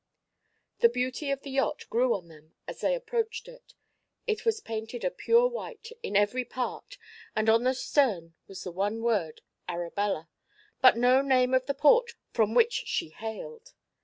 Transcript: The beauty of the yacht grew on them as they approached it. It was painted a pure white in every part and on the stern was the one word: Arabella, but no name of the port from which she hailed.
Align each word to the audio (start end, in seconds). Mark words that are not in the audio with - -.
The 0.79 0.89
beauty 0.89 1.29
of 1.29 1.43
the 1.43 1.51
yacht 1.51 1.87
grew 1.91 2.15
on 2.15 2.27
them 2.27 2.55
as 2.67 2.81
they 2.81 2.95
approached 2.95 3.47
it. 3.47 3.75
It 4.25 4.45
was 4.45 4.59
painted 4.59 5.03
a 5.03 5.11
pure 5.11 5.45
white 5.47 5.89
in 6.01 6.15
every 6.15 6.43
part 6.43 6.97
and 7.35 7.47
on 7.47 7.61
the 7.65 7.75
stern 7.75 8.33
was 8.47 8.63
the 8.63 8.71
one 8.71 9.03
word: 9.03 9.41
Arabella, 9.69 10.27
but 10.81 10.97
no 10.97 11.21
name 11.21 11.53
of 11.53 11.67
the 11.67 11.75
port 11.75 12.13
from 12.33 12.55
which 12.55 12.85
she 12.87 13.09
hailed. 13.09 13.75